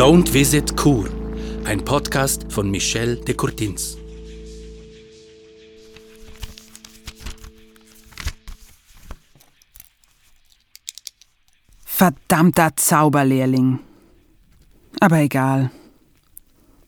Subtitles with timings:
[0.00, 1.10] Don't Visit Kur,
[1.66, 3.98] ein Podcast von Michel de Courtins.
[11.84, 13.80] Verdammter Zauberlehrling.
[15.00, 15.70] Aber egal.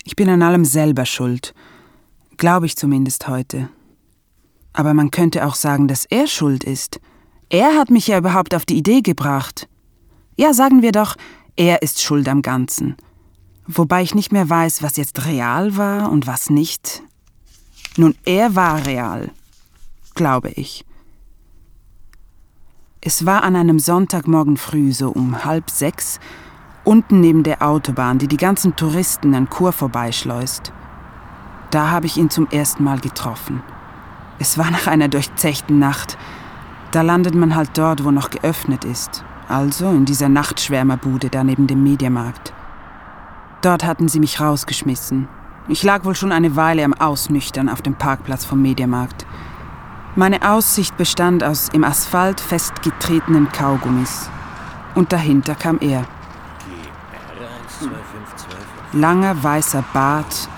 [0.04, 1.52] Ich bin an allem selber schuld.
[2.38, 3.68] Glaube ich zumindest heute.
[4.72, 6.98] Aber man könnte auch sagen, dass er schuld ist.
[7.50, 9.68] Er hat mich ja überhaupt auf die Idee gebracht.
[10.38, 11.16] Ja, sagen wir doch,
[11.56, 12.96] er ist schuld am Ganzen.
[13.66, 17.02] Wobei ich nicht mehr weiß, was jetzt real war und was nicht.
[17.96, 19.30] Nun, er war real,
[20.14, 20.84] glaube ich.
[23.00, 26.20] Es war an einem Sonntagmorgen früh, so um halb sechs,
[26.84, 30.72] unten neben der Autobahn, die die ganzen Touristen an Chur vorbeischleust.
[31.70, 33.62] Da habe ich ihn zum ersten Mal getroffen.
[34.38, 36.18] Es war nach einer durchzechten Nacht.
[36.90, 39.24] Da landet man halt dort, wo noch geöffnet ist.
[39.48, 42.52] Also in dieser Nachtschwärmerbude da neben dem Mediamarkt.
[43.62, 45.28] Dort hatten sie mich rausgeschmissen.
[45.68, 49.24] Ich lag wohl schon eine Weile am Ausnüchtern auf dem Parkplatz vom Mediamarkt.
[50.16, 54.28] Meine Aussicht bestand aus im Asphalt festgetretenen Kaugummis.
[54.96, 56.04] Und dahinter kam er.
[58.92, 60.48] Langer weißer Bart,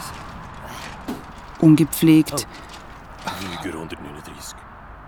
[1.61, 2.49] ungepflegt.
[3.63, 4.57] Lüger 139.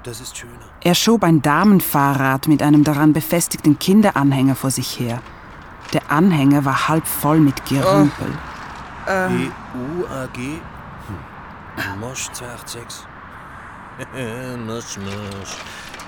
[0.05, 0.53] Das ist schöner.
[0.83, 5.21] Er schob ein Damenfahrrad mit einem daran befestigten Kinderanhänger vor sich her.
[5.93, 8.33] Der Anhänger war halb voll mit Gerümpel.
[9.07, 10.61] E-U-A-G.
[11.07, 12.01] Hm.
[12.01, 13.07] Mosch 286.
[14.67, 15.57] Mosch, Mosch.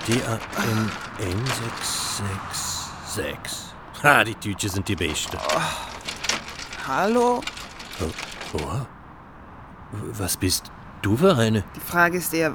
[0.07, 3.73] D-A-M-N 666.
[4.03, 5.37] Ha, die Deutschen sind die Besten.
[6.87, 7.41] Hallo?
[8.01, 8.85] Oh, oha.
[10.13, 10.71] Was bist
[11.01, 11.63] du für eine?
[11.75, 12.53] Die Frage ist eher,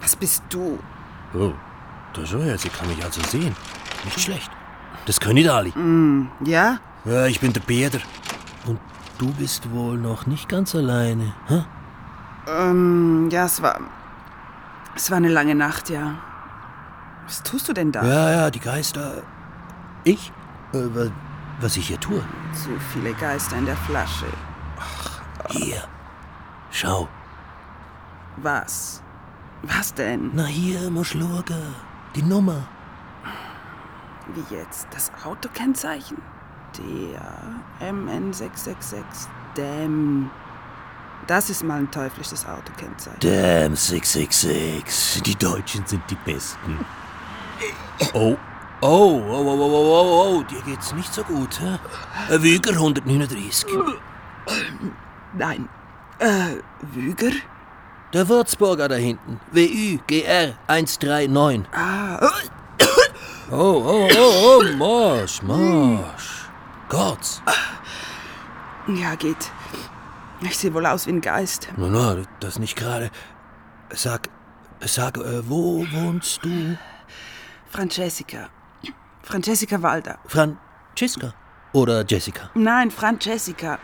[0.00, 0.78] was bist du?
[1.34, 1.52] Oh,
[2.12, 3.54] da so ja, sie kann mich also sehen.
[4.04, 4.50] Nicht schlecht.
[5.04, 5.72] Das können die Ali.
[6.44, 6.78] Ja?
[7.04, 7.98] Ja, ich bin der Peter.
[8.66, 8.80] Und
[9.18, 11.64] du bist wohl noch nicht ganz alleine, hä?
[12.48, 13.78] Ähm, ja, es war.
[14.94, 16.14] Es war eine lange Nacht, ja.
[17.26, 18.04] Was tust du denn da?
[18.04, 19.22] Ja, ja, die Geister.
[20.04, 20.32] Ich?
[20.72, 21.10] Äh, wa-
[21.60, 22.22] was ich hier tue?
[22.52, 24.26] Zu viele Geister in der Flasche.
[25.50, 25.82] Hier.
[26.70, 27.08] Schau.
[28.38, 29.02] Was?
[29.62, 30.30] Was denn?
[30.34, 31.44] Na hier, musst schauen.
[32.14, 32.62] Die Nummer.
[34.34, 34.88] Wie jetzt?
[34.90, 36.18] Das Autokennzeichen?
[36.78, 39.02] Der MN666.
[39.54, 40.30] Damn.
[41.26, 43.20] Das ist mal ein teuflisches Autokennzeichen.
[43.20, 45.22] Damn 666.
[45.22, 46.84] Die Deutschen sind die Besten.
[48.12, 48.36] Oh.
[48.82, 51.78] Oh, oh, oh, oh, oh, oh, oh, dir geht's nicht so gut, hä?
[52.30, 53.66] Ein Wüger 139.
[55.32, 55.68] Nein.
[56.18, 57.30] Äh, Wüger?
[58.12, 59.40] Der Würzburger da hinten.
[59.50, 61.66] WÜGR 139.
[61.72, 62.30] Ah,
[63.50, 66.48] Oh, oh, oh, oh, Marsch, Marsch.
[66.88, 67.42] Gott.
[68.88, 69.52] ja, geht.
[70.40, 71.68] Ich sehe wohl aus wie ein Geist.
[71.76, 73.10] Na, na, das nicht gerade.
[73.90, 74.30] Sag,
[74.80, 76.76] sag, äh, wo wohnst du?
[77.70, 78.48] Francesca.
[79.22, 80.18] Francesca Walder.
[80.26, 81.32] Francesca
[81.72, 82.50] oder Jessica?
[82.54, 83.78] Nein, Francesca.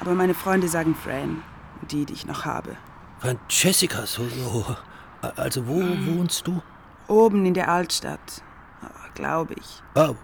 [0.00, 1.42] Aber meine Freunde sagen Fran.
[1.90, 2.76] Die, die ich noch habe.
[3.18, 4.76] Francesca, so, so.
[5.36, 6.62] Also, wo wohnst du?
[7.08, 8.42] Oben in der Altstadt.
[9.14, 9.82] Glaube ich.
[9.94, 10.14] Oh,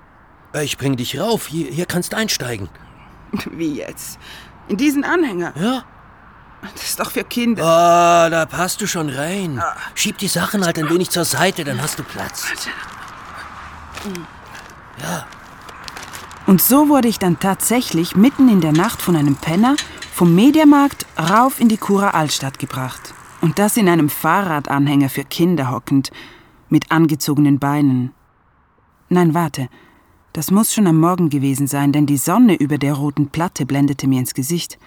[0.60, 1.46] ich bring dich rauf.
[1.46, 2.68] Hier, hier kannst einsteigen.
[3.50, 4.18] Wie jetzt?
[4.68, 5.52] In diesen Anhänger?
[5.56, 5.84] Ja?
[6.74, 7.64] Das ist doch für Kinder.
[7.64, 9.62] Ah, da passt du schon rein.
[9.94, 12.46] Schieb die Sachen halt ein wenig zur Seite, dann hast du Platz.
[15.00, 15.26] Ja,
[16.46, 19.76] Und so wurde ich dann tatsächlich mitten in der Nacht von einem Penner
[20.14, 23.12] vom Mediamarkt rauf in die Churer Altstadt gebracht.
[23.42, 26.10] Und das in einem Fahrradanhänger für Kinder hockend,
[26.68, 28.12] mit angezogenen Beinen.
[29.08, 29.68] Nein, warte.
[30.32, 34.06] Das muss schon am Morgen gewesen sein, denn die Sonne über der roten Platte blendete
[34.06, 34.78] mir ins Gesicht.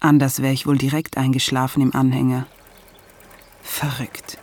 [0.00, 2.46] Anders wäre ich wohl direkt eingeschlafen im Anhänger.
[3.62, 4.38] Verrückt.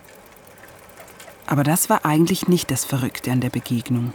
[1.47, 4.13] Aber das war eigentlich nicht das Verrückte an der Begegnung.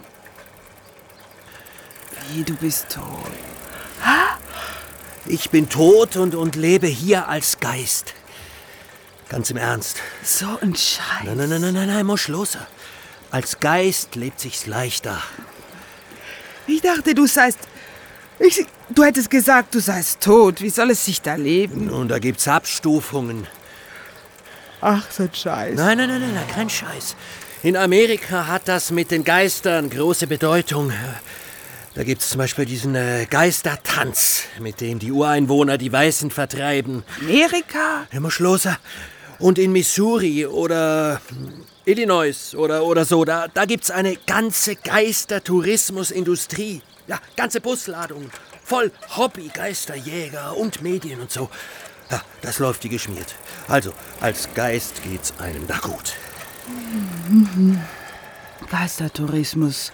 [2.31, 3.31] Wie, du bist tot.
[5.25, 8.13] ich bin tot und, und lebe hier als Geist.
[9.29, 9.97] Ganz im Ernst.
[10.23, 11.23] So ein Scheiß.
[11.25, 12.57] Nein, nein, nein, nein, nein, nein, muss los.
[13.33, 15.19] Als Geist lebt sich's leichter.
[16.67, 17.57] Ich dachte, du seist.
[18.37, 20.61] Ich, du hättest gesagt, du seist tot.
[20.61, 21.89] Wie soll es sich da leben?
[21.89, 23.47] Und da gibt's Abstufungen.
[24.81, 25.75] Ach, so ein Scheiß.
[25.75, 27.15] Nein, nein, nein, nein, nein, kein Scheiß.
[27.63, 30.93] In Amerika hat das mit den Geistern große Bedeutung.
[31.95, 37.03] Da gibt's zum Beispiel diesen äh, Geistertanz, mit dem die Ureinwohner die Weißen vertreiben.
[37.19, 38.05] Amerika?
[38.11, 38.77] Immer Schlosser.
[39.39, 41.19] Und in Missouri oder
[41.85, 46.81] Illinois oder, oder so, da, da gibt's eine ganze Geistertourismusindustrie.
[47.07, 48.31] Ja, ganze Busladungen.
[48.63, 51.49] Voll Hobby, Geisterjäger und Medien und so.
[52.09, 53.35] Ja, das läuft wie geschmiert.
[53.67, 53.91] Also,
[54.21, 56.13] als Geist geht's einem da gut.
[58.71, 59.91] Geistertourismus.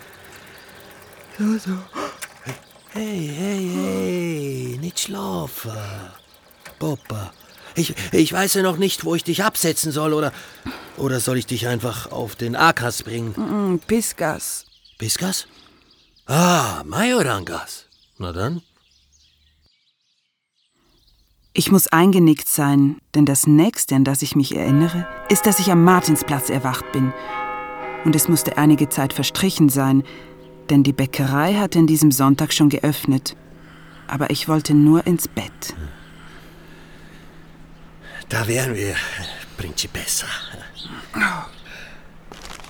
[1.39, 1.71] So, so.
[2.91, 5.71] Hey, hey, hey, nicht schlafen.
[6.77, 7.33] Papa,
[7.75, 10.31] ich, ich weiß ja noch nicht, wo ich dich absetzen soll, oder,
[10.99, 13.33] oder soll ich dich einfach auf den Akas bringen?
[13.35, 14.65] Mm, Piskas.
[14.97, 15.47] Piskas?
[16.25, 17.85] Ah, Majorangas.
[18.17, 18.61] Na dann.
[21.53, 25.71] Ich muss eingenickt sein, denn das nächste, an das ich mich erinnere, ist, dass ich
[25.71, 27.11] am Martinsplatz erwacht bin.
[28.05, 30.03] Und es musste einige Zeit verstrichen sein,
[30.69, 33.35] denn die Bäckerei hatte an diesem Sonntag schon geöffnet.
[34.07, 35.75] Aber ich wollte nur ins Bett.
[38.29, 38.95] Da wären wir,
[39.57, 40.27] Principessa.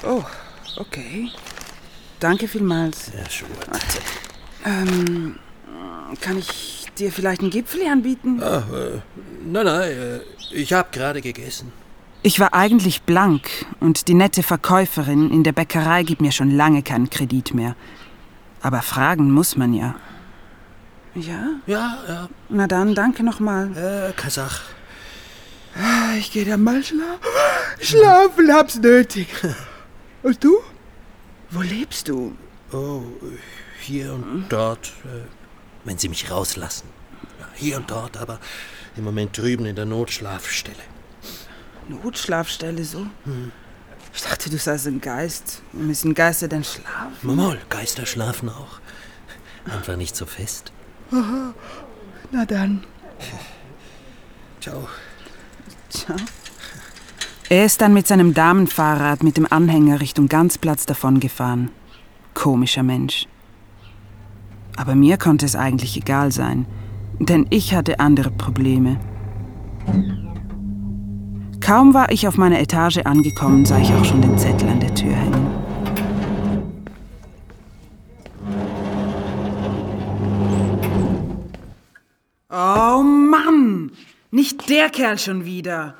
[0.06, 0.24] Oh,
[0.77, 1.30] okay.
[2.19, 3.12] Danke vielmals.
[3.18, 3.47] Ja, schon.
[4.65, 5.36] Ähm,
[6.21, 8.41] kann ich dir vielleicht einen Gipfel anbieten?
[8.41, 9.00] Ah, äh,
[9.45, 10.19] nein, nein, äh,
[10.51, 11.71] ich hab gerade gegessen.
[12.21, 13.50] Ich war eigentlich blank
[13.80, 17.75] und die nette Verkäuferin in der Bäckerei gibt mir schon lange keinen Kredit mehr.
[18.62, 19.95] Aber fragen muss man ja.
[21.15, 21.47] Ja?
[21.65, 23.71] Ja, ja, Na dann, danke nochmal.
[23.77, 24.62] äh, Kasach.
[26.18, 27.19] Ich gehe dann mal schlafen.
[27.80, 29.27] Schlafen hab's nötig.
[30.24, 30.60] Und du?
[31.51, 32.36] Wo lebst du?
[32.71, 33.04] Oh,
[33.80, 35.25] hier und dort, äh,
[35.86, 36.88] wenn Sie mich rauslassen.
[37.56, 38.39] Hier und dort, aber
[38.95, 40.77] im Moment drüben in der Notschlafstelle.
[41.88, 43.07] Notschlafstelle so?
[44.13, 45.62] Ich dachte, du seist ein Geist.
[45.71, 47.16] Müssen Geister denn schlafen?
[47.21, 48.80] Mamol, Geister schlafen auch.
[49.66, 50.71] Einfach nicht so fest.
[51.12, 52.86] Na dann.
[54.62, 54.88] Ciao.
[55.89, 56.15] Tja.
[57.50, 61.71] Er ist dann mit seinem Damenfahrrad mit dem Anhänger Richtung Ganzplatz davongefahren.
[62.36, 63.27] Komischer Mensch.
[64.77, 66.65] Aber mir konnte es eigentlich egal sein,
[67.19, 69.00] denn ich hatte andere Probleme.
[71.59, 74.69] Kaum war ich auf meiner Etage angekommen, sah ich auch schon den Zettel
[84.31, 85.95] Nicht der Kerl schon wieder!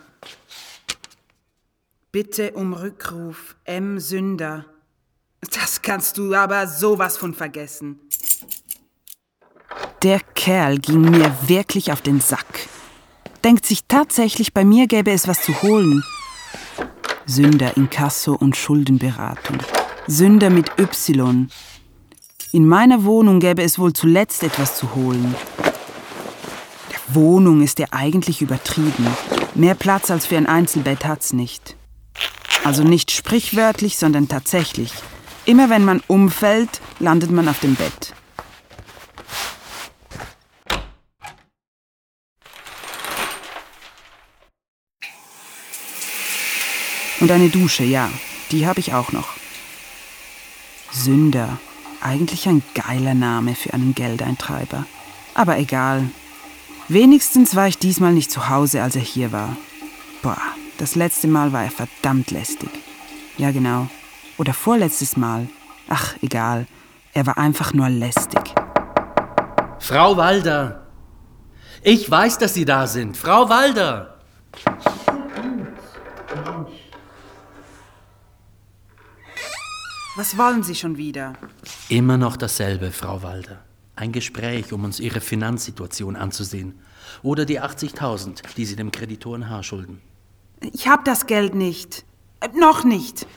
[2.12, 4.00] Bitte um Rückruf, M.
[4.00, 4.66] Sünder.
[5.42, 8.00] Das kannst du aber sowas von vergessen.
[10.02, 12.68] Der Kerl ging mir wirklich auf den Sack.
[13.44, 16.04] Denkt sich tatsächlich, bei mir gäbe es was zu holen.
[17.26, 19.58] Sünder, Inkasso und Schuldenberatung.
[20.08, 21.50] Sünder mit Y.
[22.52, 25.36] In meiner Wohnung gäbe es wohl zuletzt etwas zu holen.
[27.14, 29.08] Wohnung ist ja eigentlich übertrieben.
[29.56, 31.76] Mehr Platz als für ein Einzelbett hat's nicht.
[32.64, 34.92] Also nicht sprichwörtlich, sondern tatsächlich.
[35.46, 38.14] Immer wenn man umfällt, landet man auf dem Bett.
[47.20, 48.10] Und eine Dusche, ja,
[48.52, 49.30] die habe ich auch noch.
[50.92, 51.60] Sünder.
[52.02, 54.86] Eigentlich ein geiler Name für einen Geldeintreiber.
[55.34, 56.10] Aber egal.
[56.90, 59.56] Wenigstens war ich diesmal nicht zu Hause, als er hier war.
[60.24, 60.42] Boah,
[60.80, 62.72] das letzte Mal war er verdammt lästig.
[63.38, 63.88] Ja, genau.
[64.40, 65.48] Oder vorletztes Mal.
[65.88, 66.66] Ach, egal.
[67.14, 68.56] Er war einfach nur lästig.
[69.78, 70.88] Frau Walder!
[71.84, 73.16] Ich weiß, dass Sie da sind.
[73.16, 74.18] Frau Walder!
[80.16, 81.34] Was wollen Sie schon wieder?
[81.88, 83.60] Immer noch dasselbe, Frau Walder.
[84.00, 86.80] Ein Gespräch, um uns Ihre Finanzsituation anzusehen.
[87.22, 90.00] Oder die 80.000, die Sie dem Kreditor in Haar schulden.
[90.72, 92.06] Ich hab das Geld nicht.
[92.40, 93.28] Äh, noch nicht.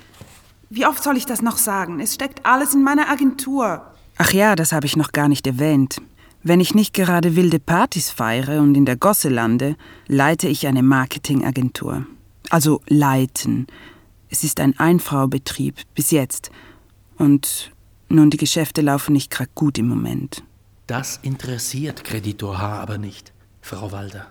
[0.70, 1.98] Wie oft soll ich das noch sagen?
[1.98, 3.90] Es steckt alles in meiner Agentur.
[4.18, 6.00] Ach ja, das habe ich noch gar nicht erwähnt.
[6.44, 9.74] Wenn ich nicht gerade wilde Partys feiere und in der Gosse lande,
[10.06, 12.06] leite ich eine Marketingagentur.
[12.50, 13.66] Also leiten.
[14.28, 16.52] Es ist ein Einfraubetrieb, bis jetzt.
[17.18, 17.72] Und
[18.08, 20.44] nun, die Geschäfte laufen nicht gerade gut im Moment.
[20.92, 22.82] Das interessiert Kreditor H.
[22.82, 23.32] aber nicht,
[23.62, 24.26] Frau Walder.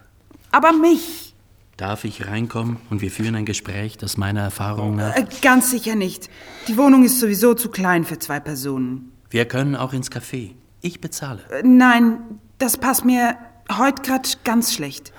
[0.51, 1.33] Aber mich?
[1.75, 5.15] Darf ich reinkommen und wir führen ein Gespräch, das meiner Erfahrung nach...
[5.15, 6.29] Äh, ganz sicher nicht.
[6.67, 9.11] Die Wohnung ist sowieso zu klein für zwei Personen.
[9.31, 10.51] Wir können auch ins Café.
[10.81, 11.41] Ich bezahle.
[11.49, 12.19] Äh, Nein,
[12.59, 13.37] das passt mir
[13.75, 15.13] heute gerade ganz schlecht.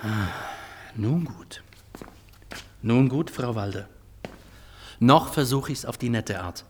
[0.95, 1.61] Nun gut.
[2.81, 3.89] Nun gut, Frau Walder.
[5.01, 6.63] Noch versuche ich's auf die nette Art.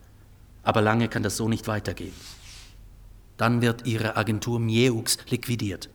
[0.63, 2.13] Aber lange kann das so nicht weitergehen.
[3.37, 5.89] Dann wird Ihre Agentur Mieux liquidiert.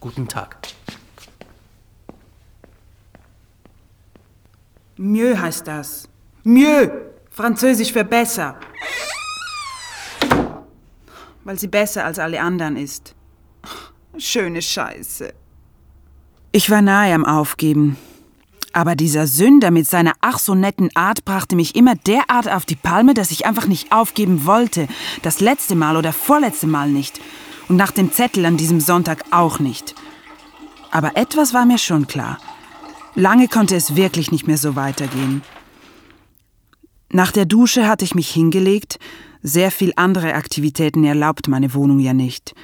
[0.00, 0.56] Guten Tag.
[4.96, 6.08] Mieux heißt das.
[6.44, 6.90] Mieux.
[7.30, 8.58] Französisch für besser.
[11.44, 13.14] weil sie besser als alle anderen ist.
[14.16, 15.32] Schöne Scheiße.
[16.52, 17.96] Ich war nahe am Aufgeben.
[18.74, 22.74] Aber dieser Sünder mit seiner ach so netten Art brachte mich immer derart auf die
[22.74, 24.88] Palme, dass ich einfach nicht aufgeben wollte.
[25.22, 27.20] Das letzte Mal oder vorletzte Mal nicht.
[27.68, 29.94] Und nach dem Zettel an diesem Sonntag auch nicht.
[30.90, 32.38] Aber etwas war mir schon klar.
[33.14, 35.42] Lange konnte es wirklich nicht mehr so weitergehen.
[37.10, 38.98] Nach der Dusche hatte ich mich hingelegt.
[39.40, 42.56] Sehr viel andere Aktivitäten erlaubt meine Wohnung ja nicht.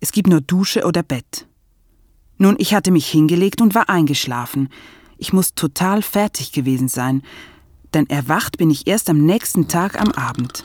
[0.00, 1.46] Es gibt nur Dusche oder Bett.
[2.38, 4.70] Nun, ich hatte mich hingelegt und war eingeschlafen.
[5.18, 7.22] Ich muss total fertig gewesen sein,
[7.92, 10.64] denn erwacht bin ich erst am nächsten Tag am Abend.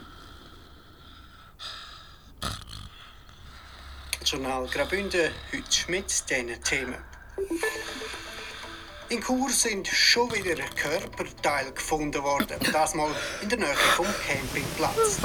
[4.24, 6.96] Journal Graubünden, heute mit diesen Themen.
[9.14, 12.58] In Chur sind schon wieder Körperteile gefunden worden.
[12.72, 13.12] Das mal
[13.44, 15.20] in der Nähe vom Campingplatz.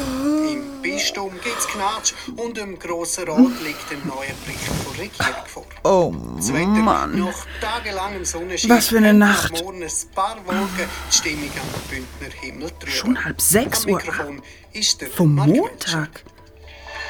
[0.47, 5.47] Im Bistum gibt es Knatsch und im Grossen Rat liegt ein neuer Bericht der Regierung
[5.47, 5.67] vor.
[5.85, 7.19] Oh Das Wetter Mann.
[7.19, 8.69] nach tagelangem Sonnenschein.
[8.69, 9.53] Was für eine Nacht.
[9.53, 10.69] Morgen ein paar Wolken,
[11.11, 12.93] die Stimmung am Bündner Himmel drüber.
[12.93, 13.97] Schon halb sechs Uhr.
[13.97, 14.43] Mikrofon
[14.75, 16.25] ist der Vom Montag.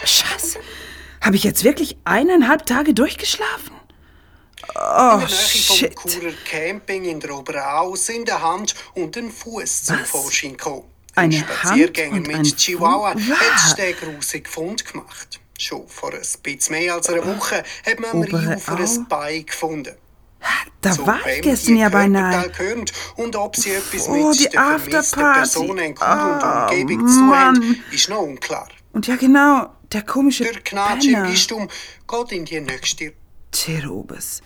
[0.05, 0.61] Scheiße.
[1.23, 3.78] Habe ich jetzt wirklich eineinhalb Tage durchgeschlafen?
[4.81, 6.11] Oh, In der Nähe vom.
[6.11, 9.99] Churer Camping in der Oberau sind eine Hand und ein Fuß zum?
[10.05, 10.85] Vorschein gekommen.
[11.15, 15.41] Ein Spaziergänger Hand mit Chihuahua hat den grusigen Fund gemacht.
[15.59, 18.23] Schon vor ein bisschen mehr als einer Woche hat man am?
[18.23, 19.97] Rheinufer ein Bein gefunden.
[20.81, 22.49] Da Zu war ich gestern ja beinahe.
[22.51, 22.85] Gehören
[23.17, 24.79] und ob sie etwas Oh, mit die der.
[25.33, 28.69] Person in Chur und Ah, Umgebung zu haben, ist noch unklar.
[28.93, 31.25] Und ja genau, der komische Der Knatsch im.
[31.25, 31.69] Bistum
[32.07, 33.13] geht in die nächste
[33.53, 34.41] Cherubes.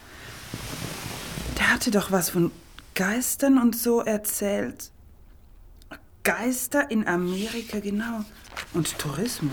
[1.59, 2.51] Der hatte doch was von
[2.95, 4.91] Geistern und so erzählt.
[6.25, 8.25] Geister in Amerika, genau.
[8.75, 9.53] Und Tourismus.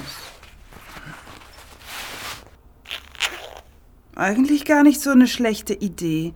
[4.15, 6.33] Eigentlich gar nicht so eine schlechte Idee.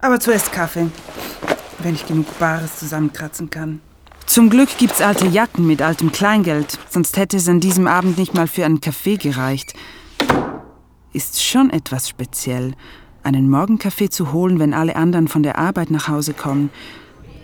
[0.00, 0.90] Aber zuerst Kaffee,
[1.78, 3.80] wenn ich genug Bares zusammenkratzen kann.
[4.26, 8.34] Zum Glück gibt's alte Jacken mit altem Kleingeld, sonst hätte es an diesem Abend nicht
[8.34, 9.74] mal für einen Kaffee gereicht
[11.12, 12.74] ist schon etwas speziell,
[13.28, 16.70] einen Morgenkaffee zu holen, wenn alle anderen von der Arbeit nach Hause kommen.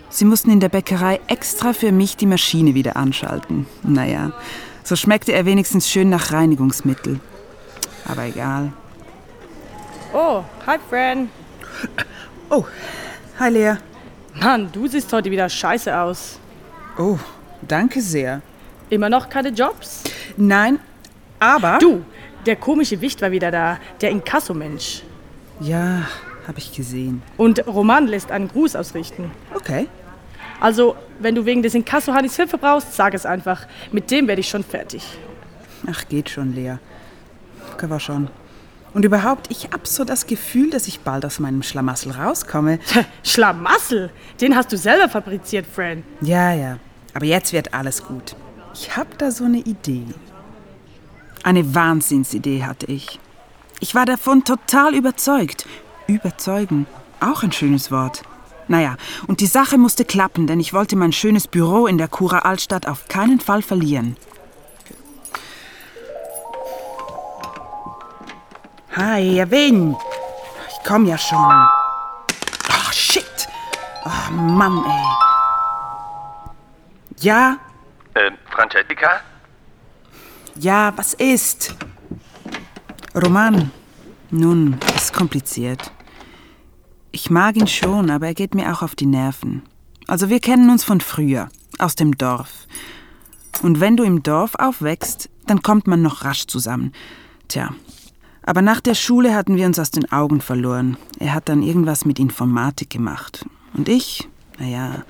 [0.09, 3.67] Sie mussten in der Bäckerei extra für mich die Maschine wieder anschalten.
[3.83, 4.33] Naja,
[4.83, 7.21] so schmeckte er wenigstens schön nach Reinigungsmittel.
[8.07, 8.73] Aber egal.
[10.15, 11.29] Oh, hi Fran.
[12.49, 12.65] Oh,
[13.39, 13.75] hi Lea.
[14.41, 16.39] Mann, du siehst heute wieder scheiße aus.
[16.97, 17.19] Oh,
[17.61, 18.41] danke sehr.
[18.89, 20.03] Immer noch keine Jobs?
[20.37, 20.79] Nein,
[21.39, 21.79] aber...
[21.79, 22.03] Du,
[22.47, 25.03] der komische Wicht war wieder da, der Inkasso-Mensch.
[25.61, 26.07] Ja,
[26.47, 27.23] habe ich gesehen.
[27.37, 29.31] Und Roman lässt einen Gruß ausrichten.
[29.55, 29.89] Okay.
[30.61, 33.67] Also, wenn du wegen des Inkasso-Hannis Hilfe brauchst, sag es einfach.
[33.93, 35.05] Mit dem werde ich schon fertig.
[35.91, 36.77] Ach, geht schon, Lea.
[37.77, 38.29] Können wir schon.
[38.95, 42.79] Und überhaupt, ich hab so das Gefühl, dass ich bald aus meinem Schlamassel rauskomme.
[43.25, 46.05] Schlamassel, den hast du selber fabriziert, Fran.
[46.21, 46.79] Ja, ja.
[47.13, 48.37] Aber jetzt wird alles gut.
[48.73, 50.07] Ich hab da so eine Idee.
[51.43, 53.19] Eine Wahnsinnsidee hatte ich.
[53.81, 55.67] Ich war davon total überzeugt.
[56.07, 56.87] Überzeugen.
[57.21, 58.23] Auch ein schönes Wort.
[58.69, 62.41] Naja, und die Sache musste klappen, denn ich wollte mein schönes Büro in der Kura
[62.41, 64.17] Altstadt auf keinen Fall verlieren.
[68.97, 69.97] Hi, Erwin.
[70.69, 71.39] Ich komm ja schon.
[72.69, 73.25] Ach, shit.
[74.05, 75.05] Oh, Mann, ey.
[77.21, 77.57] Ja,
[78.17, 79.21] Ähm, Francesca?
[80.57, 81.75] ja, was ist?
[83.15, 83.71] Roman.
[84.33, 85.93] Nun, ist kompliziert.
[87.13, 89.63] Ich mag ihn schon, aber er geht mir auch auf die Nerven.
[90.09, 92.67] Also wir kennen uns von früher, aus dem Dorf.
[93.63, 96.91] Und wenn du im Dorf aufwächst, dann kommt man noch rasch zusammen.
[97.47, 97.73] Tja.
[98.43, 100.97] Aber nach der Schule hatten wir uns aus den Augen verloren.
[101.21, 103.47] Er hat dann irgendwas mit Informatik gemacht.
[103.75, 104.29] Und ich,
[104.59, 105.05] naja,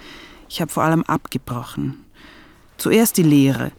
[0.51, 2.05] ich habe vor allem abgebrochen.
[2.77, 3.73] Zuerst die Lehre.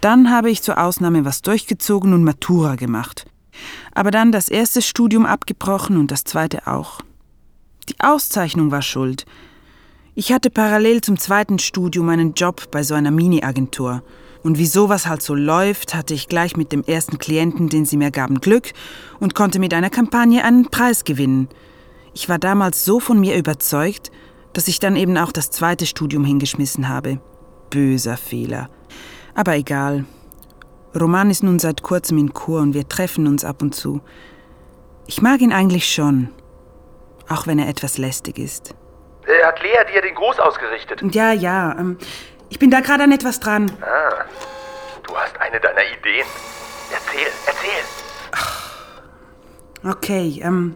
[0.00, 3.26] Dann habe ich zur Ausnahme was durchgezogen und Matura gemacht.
[3.94, 7.00] Aber dann das erste Studium abgebrochen und das zweite auch.
[7.88, 9.26] Die Auszeichnung war schuld.
[10.14, 14.02] Ich hatte parallel zum zweiten Studium einen Job bei so einer Mini-Agentur.
[14.42, 17.96] Und wie sowas halt so läuft, hatte ich gleich mit dem ersten Klienten, den sie
[17.96, 18.72] mir gaben, Glück
[19.20, 21.48] und konnte mit einer Kampagne einen Preis gewinnen.
[22.14, 24.10] Ich war damals so von mir überzeugt,
[24.52, 27.20] dass ich dann eben auch das zweite Studium hingeschmissen habe.
[27.70, 28.70] Böser Fehler.
[29.34, 30.06] Aber egal.
[30.98, 34.00] Roman ist nun seit kurzem in Kur und wir treffen uns ab und zu.
[35.06, 36.30] Ich mag ihn eigentlich schon.
[37.28, 38.74] Auch wenn er etwas lästig ist.
[39.26, 41.02] Äh, hat Lea dir den Gruß ausgerichtet?
[41.14, 41.76] Ja, ja.
[41.78, 41.98] Ähm,
[42.48, 43.70] ich bin da gerade an etwas dran.
[43.80, 44.24] Ah,
[45.02, 46.26] du hast eine deiner Ideen.
[46.92, 47.84] Erzähl erzähl, erzähl.
[49.90, 50.74] Okay, ähm.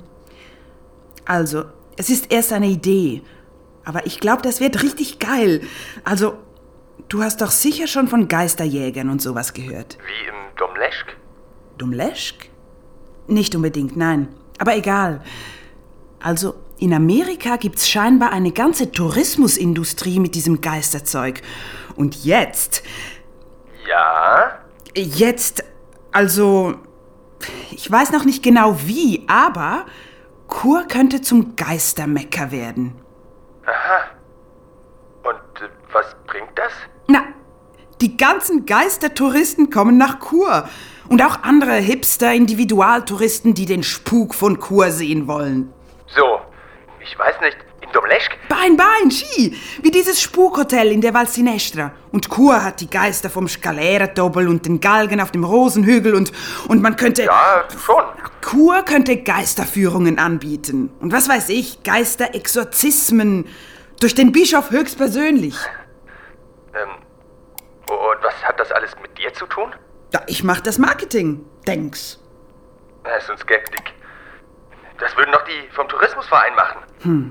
[1.25, 1.65] Also,
[1.97, 3.23] es ist erst eine Idee.
[3.85, 5.63] Aber ich glaube, das wird richtig geil.
[6.05, 6.39] Also,
[7.09, 9.99] du hast doch sicher schon von Geisterjägern und sowas gehört.
[10.07, 11.17] Wie im Domleschk?
[11.79, 12.49] Dumleschk?
[13.27, 14.29] Nicht unbedingt, nein.
[14.59, 15.23] Aber egal.
[16.21, 21.41] Also, in Amerika gibt's scheinbar eine ganze Tourismusindustrie mit diesem Geisterzeug.
[21.97, 22.83] Und jetzt,
[23.89, 24.59] Ja?
[24.95, 25.65] jetzt,
[26.13, 26.75] also,
[27.71, 29.87] ich weiß noch nicht genau wie, aber
[30.49, 32.97] Kur könnte zum Geistermecker werden.
[35.23, 36.73] Und äh, was bringt das?
[37.09, 37.25] Na,
[38.01, 40.69] die ganzen Geistertouristen kommen nach Kur.
[41.09, 45.73] Und auch andere Hipster-Individualtouristen, die den Spuk von Kur sehen wollen.
[46.07, 46.41] So,
[47.03, 48.39] ich weiß nicht, in Domleschk?
[48.49, 51.93] Bein, Bein, Ski, wie dieses Spukhotel in der Val Sinestra.
[52.13, 56.31] Und Kur hat die Geister vom Scalera-Doppel und den Galgen auf dem Rosenhügel und,
[56.69, 57.25] und man könnte...
[57.25, 58.05] Ja, schon.
[58.41, 60.91] Kur könnte Geisterführungen anbieten.
[61.01, 63.47] Und was weiß ich, Geisterexorzismen.
[63.99, 65.57] Durch den Bischof höchstpersönlich.
[66.75, 66.91] Ähm,
[67.89, 69.75] und was hat das alles mit dir zu tun?
[70.13, 72.19] Ja, ich mach das Marketing, denk's.
[73.05, 73.93] Er ist ein Skeptik.
[74.99, 76.81] Das würden doch die vom Tourismusverein machen.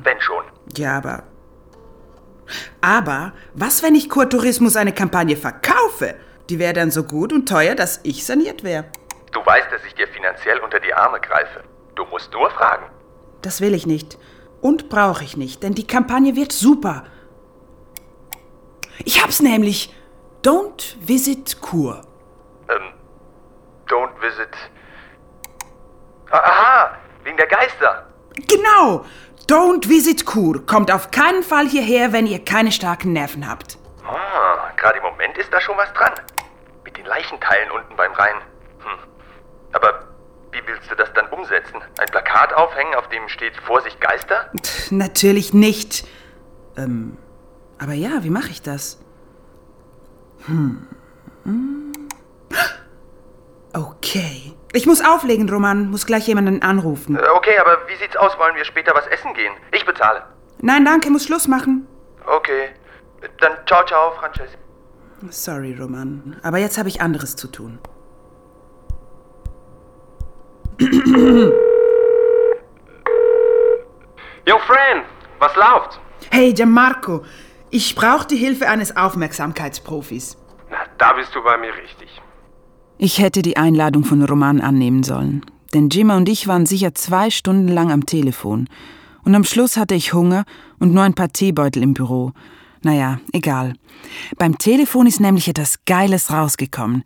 [0.04, 0.44] Wenn schon.
[0.76, 1.24] Ja, aber.
[2.82, 6.16] Aber was, wenn ich Kurtourismus eine Kampagne verkaufe?
[6.50, 8.86] Die wäre dann so gut und teuer, dass ich saniert wäre.
[9.32, 11.64] Du weißt, dass ich dir finanziell unter die Arme greife.
[11.96, 12.86] Du musst nur fragen.
[13.44, 14.18] Das will ich nicht.
[14.62, 17.04] Und brauche ich nicht, denn die Kampagne wird super.
[19.06, 19.94] Ich hab's nämlich.
[20.44, 22.02] Don't visit Kur.
[22.70, 22.94] Ähm,
[23.88, 24.50] don't visit.
[26.32, 28.08] Ah, Aha, wegen der Geister.
[28.48, 29.06] Genau!
[29.48, 30.66] Don't visit Kur.
[30.66, 33.78] Kommt auf keinen Fall hierher, wenn ihr keine starken Nerven habt.
[34.06, 36.14] Ah, gerade im Moment ist da schon was dran.
[36.86, 38.36] Mit den Leichenteilen unten beim Rhein.
[38.84, 39.00] Hm.
[39.74, 40.04] Aber
[40.52, 41.82] wie willst du das dann umsetzen?
[42.00, 44.50] Ein Plakat aufhängen, auf dem steht Vorsicht Geister?
[44.92, 46.08] Natürlich nicht.
[46.78, 47.18] Ähm,
[47.80, 49.00] aber ja, wie mache ich das?
[50.46, 50.88] Hm.
[51.44, 51.94] Hm.
[53.74, 54.54] Okay.
[54.74, 55.90] Ich muss auflegen, Roman.
[55.90, 57.16] Muss gleich jemanden anrufen.
[57.18, 58.38] Äh, Okay, aber wie sieht's aus?
[58.38, 59.54] Wollen wir später was essen gehen?
[59.72, 60.24] Ich bezahle.
[60.62, 61.88] Nein, danke, muss Schluss machen.
[62.26, 62.70] Okay.
[63.40, 64.50] Dann ciao, ciao, Frances.
[65.30, 66.38] Sorry, Roman.
[66.44, 67.80] Aber jetzt habe ich anderes zu tun.
[74.46, 75.04] Yo, Fran,
[75.40, 76.00] was läuft?
[76.32, 77.24] Hey, Gianmarco.
[77.72, 80.38] Ich brauche die Hilfe eines Aufmerksamkeitsprofis.
[80.72, 82.10] Na, da bist du bei mir richtig.
[82.98, 85.46] Ich hätte die Einladung von Roman annehmen sollen.
[85.74, 88.68] Denn Jimma und ich waren sicher zwei Stunden lang am Telefon.
[89.24, 90.46] Und am Schluss hatte ich Hunger
[90.80, 92.32] und nur ein paar Teebeutel im Büro.
[92.82, 93.74] Naja, egal.
[94.38, 97.04] Beim Telefon ist nämlich etwas Geiles rausgekommen.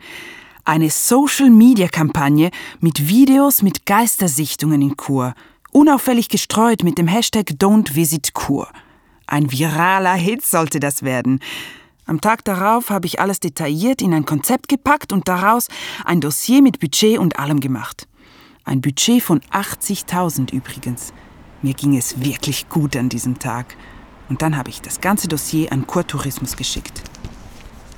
[0.64, 5.34] Eine Social-Media-Kampagne mit Videos mit Geistersichtungen in Chur.
[5.74, 8.70] Unauffällig gestreut mit dem Hashtag Don't Visit Chur.
[9.28, 11.40] Ein viraler Hit sollte das werden.
[12.06, 15.70] Am Tag darauf habe ich alles detailliert in ein Konzept gepackt und daraus
[16.04, 18.08] ein Dossier mit Budget und allem gemacht.
[18.66, 21.14] Ein Budget von 80.000 übrigens.
[21.62, 23.78] Mir ging es wirklich gut an diesem Tag.
[24.28, 27.02] Und dann habe ich das ganze Dossier an Kurtourismus geschickt.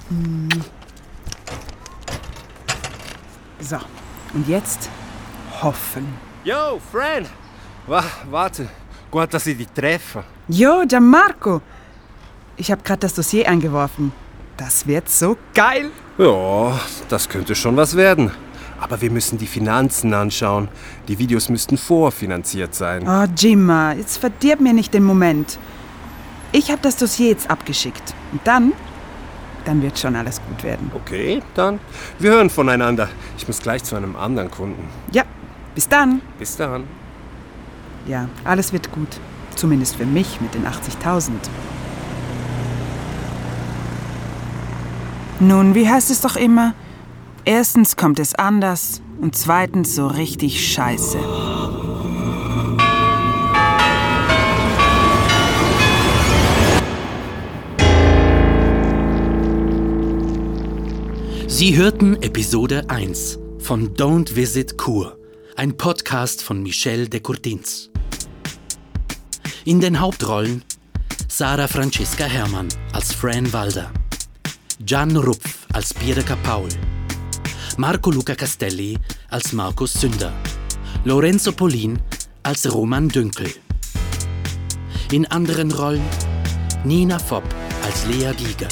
[0.10, 0.50] Hm.
[3.60, 3.78] So,
[4.34, 4.90] und jetzt
[5.62, 6.08] hoffen.
[6.44, 7.26] Yo, Fran!
[7.88, 8.70] Wa warte,
[9.10, 10.24] gut, dass ich dich treffe.
[10.48, 11.60] Jo, Gianmarco!
[12.56, 14.12] Ich habe gerade das Dossier eingeworfen.
[14.58, 15.90] Das wird so geil!
[16.20, 16.80] Ja,
[17.10, 18.30] das könnte schon was werden.
[18.80, 20.68] Aber wir müssen die Finanzen anschauen.
[21.08, 23.08] Die Videos müssten vorfinanziert sein.
[23.08, 25.58] Oh, Jimma, jetzt verdirb mir nicht den Moment.
[26.52, 28.14] Ich habe das Dossier jetzt abgeschickt.
[28.32, 28.74] Und dann,
[29.66, 30.92] dann wird schon alles gut werden.
[30.94, 31.80] Okay, dann.
[32.20, 33.10] Wir hören voneinander.
[33.36, 34.88] Ich muss gleich zu einem anderen Kunden.
[35.12, 35.24] Ja,
[35.74, 36.22] bis dann.
[36.38, 36.84] Bis dann.
[38.06, 39.20] Ja, alles wird gut.
[39.56, 41.32] Zumindest für mich mit den 80.000.
[45.40, 46.74] Nun, wie heißt es doch immer?
[47.44, 51.20] Erstens kommt es anders und zweitens so richtig scheiße.
[61.48, 65.18] Sie hörten Episode 1 von Don't Visit Kur,
[65.56, 67.92] ein Podcast von Michel de Courtins.
[69.66, 70.64] In den Hauptrollen
[71.28, 73.92] Sarah Francesca Herrmann als Fran Walder,
[74.80, 76.70] Gian Rupf als Pierre Paul,
[77.78, 78.98] Marco Luca Castelli
[79.30, 80.32] als Markus Sünder,
[81.04, 82.00] Lorenzo Polin
[82.44, 83.52] als Roman Dünkel.
[85.12, 86.06] In anderen Rollen
[86.84, 87.46] Nina Fopp
[87.84, 88.70] als Lea Giger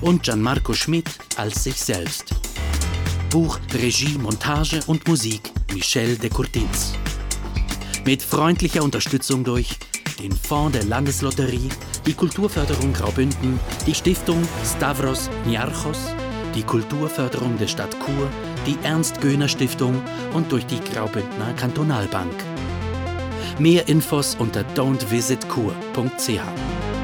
[0.00, 2.34] und Gianmarco Schmidt als sich selbst.
[3.36, 6.94] Drehbuch, Regie, Montage und Musik Michel de Courtins.
[8.06, 9.75] Mit freundlicher Unterstützung durch
[10.18, 11.68] den Fonds der Landeslotterie,
[12.06, 16.14] die Kulturförderung Graubünden, die Stiftung Stavros Niarchos,
[16.54, 18.28] die Kulturförderung der Stadt Chur,
[18.66, 20.02] die Ernst-Göhner-Stiftung
[20.34, 22.34] und durch die Graubündner Kantonalbank.
[23.58, 26.95] Mehr Infos unter don'tvisitkur.ch.